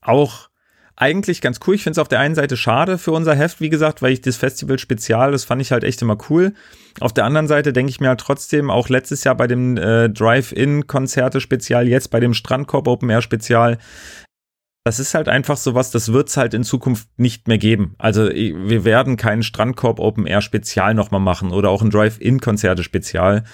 [0.00, 0.48] auch
[0.96, 1.74] eigentlich ganz cool.
[1.74, 4.20] Ich finde es auf der einen Seite schade für unser Heft, wie gesagt, weil ich
[4.20, 6.54] das Festival Spezial, das fand ich halt echt immer cool.
[7.00, 10.08] Auf der anderen Seite denke ich mir halt trotzdem, auch letztes Jahr bei dem äh,
[10.10, 13.78] Drive-In-Konzerte Spezial, jetzt bei dem Strandkorb Open Air Spezial,
[14.84, 17.94] das ist halt einfach sowas, das wird es halt in Zukunft nicht mehr geben.
[17.98, 23.44] Also wir werden keinen Strandkorb Open Air Spezial nochmal machen oder auch ein Drive-In-Konzerte Spezial.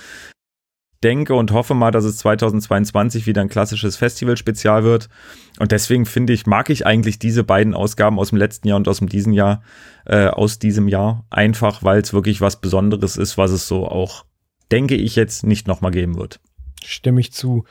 [1.04, 5.08] Denke und hoffe mal, dass es 2022 wieder ein klassisches Festival-Spezial wird.
[5.60, 8.88] Und deswegen finde ich, mag ich eigentlich diese beiden Ausgaben aus dem letzten Jahr und
[8.88, 9.62] aus dem diesen Jahr,
[10.06, 14.24] äh, aus diesem Jahr, einfach weil es wirklich was Besonderes ist, was es so auch,
[14.72, 16.40] denke ich, jetzt nicht nochmal geben wird.
[16.84, 17.64] Stimme ich zu.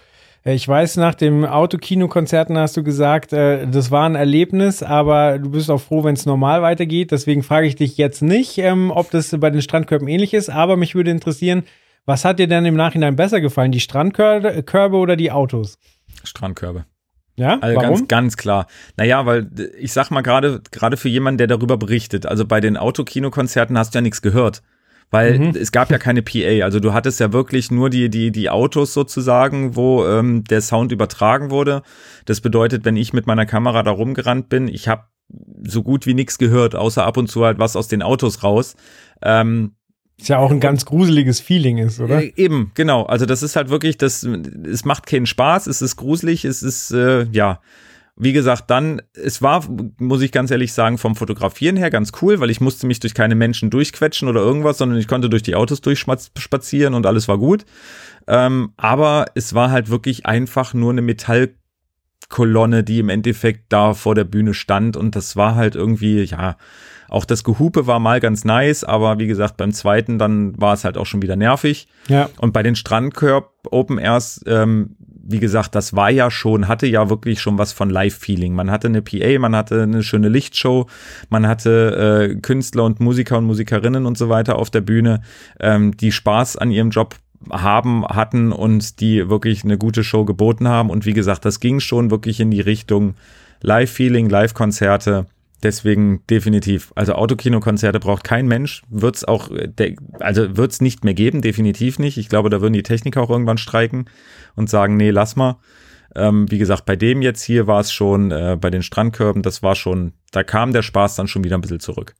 [0.46, 5.38] Äh, ich weiß, nach dem Autokino-Konzerten hast du gesagt, äh, das war ein Erlebnis, aber
[5.38, 7.12] du bist auch froh, wenn es normal weitergeht.
[7.12, 10.78] Deswegen frage ich dich jetzt nicht, ähm, ob das bei den Strandkörben ähnlich ist, aber
[10.78, 11.64] mich würde interessieren,
[12.08, 15.78] was hat dir denn im Nachhinein besser gefallen, die Strandkörbe oder die Autos?
[16.24, 16.86] Strandkörbe.
[17.36, 17.90] Ja, also warum?
[17.90, 18.66] ganz, ganz klar.
[18.98, 22.78] Naja, weil ich sag mal gerade, gerade für jemanden, der darüber berichtet, also bei den
[22.78, 24.64] Autokinokonzerten hast du ja nichts gehört
[25.10, 25.50] weil mhm.
[25.56, 26.64] es gab ja keine PA.
[26.64, 30.92] Also du hattest ja wirklich nur die, die, die Autos sozusagen, wo ähm, der Sound
[30.92, 31.82] übertragen wurde.
[32.26, 35.04] Das bedeutet, wenn ich mit meiner Kamera da rumgerannt bin, ich habe
[35.66, 38.76] so gut wie nichts gehört, außer ab und zu halt was aus den Autos raus.
[39.22, 39.76] Ähm,
[40.20, 42.24] ist ja auch ein ganz gruseliges Feeling ist, oder?
[42.24, 43.04] Äh, eben, genau.
[43.04, 46.92] Also das ist halt wirklich, das, es macht keinen Spaß, es ist gruselig, es ist,
[46.92, 47.60] äh, ja,
[48.20, 49.64] wie gesagt, dann, es war,
[50.00, 53.14] muss ich ganz ehrlich sagen, vom Fotografieren her ganz cool, weil ich musste mich durch
[53.14, 57.38] keine Menschen durchquetschen oder irgendwas, sondern ich konnte durch die Autos durchspazieren und alles war
[57.38, 57.66] gut.
[58.28, 64.16] Ähm, aber es war halt wirklich einfach nur eine Metallkolonne, die im Endeffekt da vor
[64.16, 66.58] der Bühne stand und das war halt irgendwie, ja,
[67.10, 70.84] auch das Gehupe war mal ganz nice, aber wie gesagt, beim zweiten dann war es
[70.84, 71.88] halt auch schon wieder nervig.
[72.08, 72.30] Ja.
[72.40, 74.96] Und bei den Strandkörb Open Airs ähm,
[75.30, 78.54] wie gesagt, das war ja schon, hatte ja wirklich schon was von Live-Feeling.
[78.54, 80.88] Man hatte eine PA, man hatte eine schöne Lichtshow,
[81.30, 85.22] man hatte äh, Künstler und Musiker und Musikerinnen und so weiter auf der Bühne,
[85.60, 87.16] ähm, die Spaß an ihrem Job
[87.52, 90.90] haben, hatten und die wirklich eine gute Show geboten haben.
[90.90, 93.16] Und wie gesagt, das ging schon wirklich in die Richtung
[93.62, 95.26] Live-Feeling, Live-Konzerte.
[95.64, 96.92] Deswegen definitiv.
[96.96, 98.84] Also Autokinokonzerte braucht kein Mensch.
[98.90, 99.50] Wird's auch,
[100.20, 102.18] also wird's nicht mehr geben, definitiv nicht.
[102.18, 104.06] Ich glaube, da würden die Techniker auch irgendwann streiken
[104.56, 105.58] und sagen, nee, lass mal.
[106.16, 109.64] Ähm, wie gesagt, bei dem jetzt hier war es schon, äh, bei den Strandkörben, das
[109.64, 112.14] war schon, da kam der Spaß dann schon wieder ein bisschen zurück.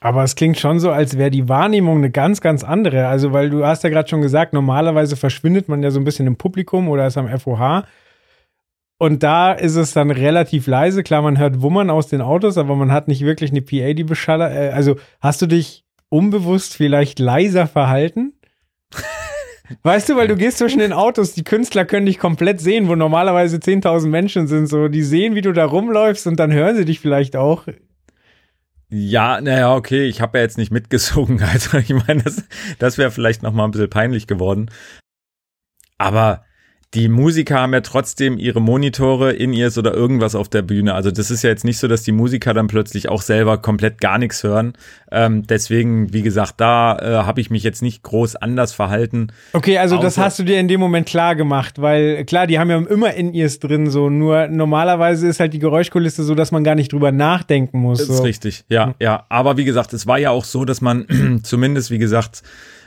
[0.00, 3.08] Aber es klingt schon so, als wäre die Wahrnehmung eine ganz, ganz andere.
[3.08, 6.26] Also, weil du hast ja gerade schon gesagt, normalerweise verschwindet man ja so ein bisschen
[6.26, 7.84] im Publikum oder ist am FOH.
[8.98, 11.02] Und da ist es dann relativ leise.
[11.02, 14.04] Klar, man hört Wummern aus den Autos, aber man hat nicht wirklich eine PA, die
[14.04, 14.52] beschallert.
[14.52, 18.32] Äh, also hast du dich unbewusst vielleicht leiser verhalten?
[19.82, 22.94] Weißt du, weil du gehst zwischen den Autos, die Künstler können dich komplett sehen, wo
[22.94, 24.68] normalerweise 10.000 Menschen sind.
[24.68, 27.64] So, die sehen, wie du da rumläufst und dann hören sie dich vielleicht auch.
[28.88, 31.42] Ja, naja, okay, ich habe ja jetzt nicht mitgesogen.
[31.52, 32.44] Also ich meine, das,
[32.78, 34.70] das wäre vielleicht noch mal ein bisschen peinlich geworden.
[35.98, 36.45] Aber
[36.94, 40.94] die Musiker haben ja trotzdem ihre Monitore in ears oder irgendwas auf der Bühne.
[40.94, 44.00] Also das ist ja jetzt nicht so, dass die Musiker dann plötzlich auch selber komplett
[44.00, 44.74] gar nichts hören.
[45.10, 49.28] Ähm, deswegen, wie gesagt, da äh, habe ich mich jetzt nicht groß anders verhalten.
[49.52, 52.70] Okay, also das hast du dir in dem Moment klar gemacht, weil klar, die haben
[52.70, 54.08] ja immer in ears drin so.
[54.08, 57.98] Nur normalerweise ist halt die Geräuschkulisse so, dass man gar nicht drüber nachdenken muss.
[57.98, 59.26] Das ist richtig, ja, ja.
[59.28, 62.42] Aber wie gesagt, es war ja auch so, dass man zumindest, wie gesagt,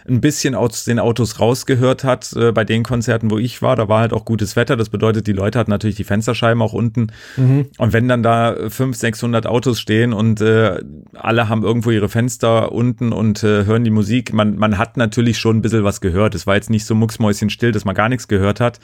[0.09, 3.75] ein bisschen aus den Autos rausgehört hat äh, bei den Konzerten, wo ich war.
[3.75, 4.75] Da war halt auch gutes Wetter.
[4.75, 7.07] Das bedeutet, die Leute hatten natürlich die Fensterscheiben auch unten.
[7.37, 7.67] Mhm.
[7.77, 10.79] Und wenn dann da 500, 600 Autos stehen und äh,
[11.13, 15.37] alle haben irgendwo ihre Fenster unten und äh, hören die Musik, man, man hat natürlich
[15.37, 16.35] schon ein bisschen was gehört.
[16.35, 18.79] Es war jetzt nicht so mucksmäuschenstill, dass man gar nichts gehört hat.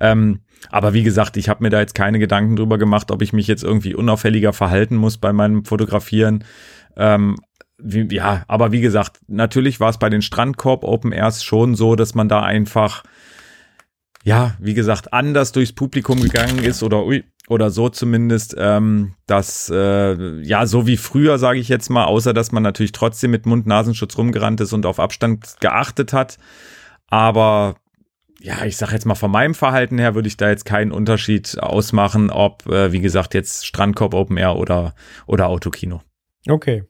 [0.00, 0.40] Ähm,
[0.70, 3.46] Aber wie gesagt, ich habe mir da jetzt keine Gedanken drüber gemacht, ob ich mich
[3.46, 6.44] jetzt irgendwie unauffälliger verhalten muss bei meinem Fotografieren.
[6.96, 7.36] Ähm,
[7.82, 11.96] wie, ja, aber wie gesagt, natürlich war es bei den Strandkorb Open Airs schon so,
[11.96, 13.02] dass man da einfach,
[14.22, 19.68] ja, wie gesagt, anders durchs Publikum gegangen ist oder ui, oder so zumindest, ähm, dass
[19.74, 23.44] äh, ja so wie früher, sage ich jetzt mal, außer dass man natürlich trotzdem mit
[23.44, 26.38] Mund-Nasenschutz rumgerannt ist und auf Abstand geachtet hat.
[27.08, 27.74] Aber
[28.40, 31.58] ja, ich sag jetzt mal von meinem Verhalten her würde ich da jetzt keinen Unterschied
[31.60, 34.94] ausmachen, ob äh, wie gesagt jetzt Strandkorb Open Air oder
[35.26, 36.02] oder Autokino.
[36.48, 36.84] Okay.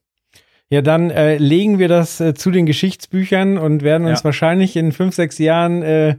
[0.70, 4.24] Ja, dann äh, legen wir das äh, zu den Geschichtsbüchern und werden uns ja.
[4.24, 6.16] wahrscheinlich in fünf, sechs Jahren äh,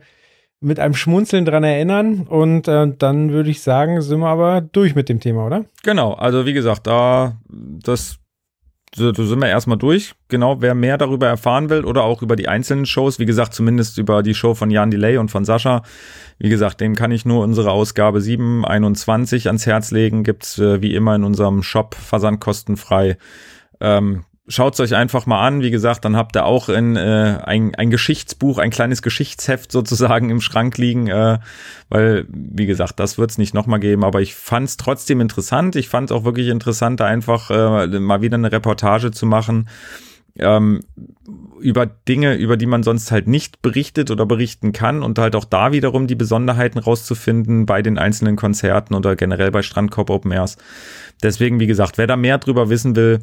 [0.60, 2.28] mit einem Schmunzeln dran erinnern.
[2.28, 5.66] Und äh, dann würde ich sagen, sind wir aber durch mit dem Thema, oder?
[5.84, 8.20] Genau, also wie gesagt, da das
[8.94, 10.16] so, so sind wir erstmal durch.
[10.28, 13.98] Genau, wer mehr darüber erfahren will oder auch über die einzelnen Shows, wie gesagt, zumindest
[13.98, 15.82] über die Show von Jan Delay und von Sascha,
[16.40, 20.26] wie gesagt, dem kann ich nur unsere Ausgabe 721 ans Herz legen.
[20.26, 23.18] Gibt's äh, wie immer in unserem Shop versandkostenfrei.
[23.80, 25.62] Ähm, Schaut es euch einfach mal an.
[25.62, 30.30] Wie gesagt, dann habt ihr auch in, äh, ein, ein Geschichtsbuch, ein kleines Geschichtsheft sozusagen
[30.30, 31.40] im Schrank liegen, äh,
[31.90, 34.04] weil, wie gesagt, das wird es nicht nochmal geben.
[34.04, 35.78] Aber ich fand es trotzdem interessant.
[35.78, 39.70] Ich fand es auch wirklich interessant, da einfach äh, mal wieder eine Reportage zu machen
[40.38, 40.82] ähm,
[41.60, 45.46] über Dinge, über die man sonst halt nicht berichtet oder berichten kann und halt auch
[45.46, 50.58] da wiederum die Besonderheiten rauszufinden bei den einzelnen Konzerten oder generell bei Strandkorb Open Airs.
[51.22, 53.20] Deswegen, wie gesagt, wer da mehr drüber wissen will,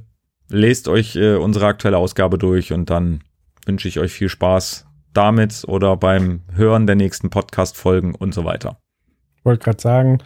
[0.50, 3.22] lest euch äh, unsere aktuelle Ausgabe durch und dann
[3.66, 8.78] wünsche ich euch viel Spaß damit oder beim Hören der nächsten Podcast-Folgen und so weiter.
[9.44, 10.18] Wollte gerade sagen,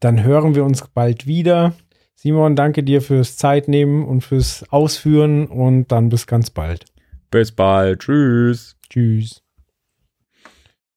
[0.00, 1.74] dann hören wir uns bald wieder.
[2.14, 6.86] Simon, danke dir fürs Zeitnehmen und fürs Ausführen und dann bis ganz bald.
[7.30, 8.00] Bis bald.
[8.00, 8.76] Tschüss.
[8.88, 9.45] Tschüss.